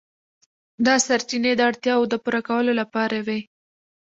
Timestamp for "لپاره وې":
2.81-3.39